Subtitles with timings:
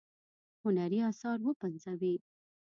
[0.63, 2.15] هنري آثار وپنځوي.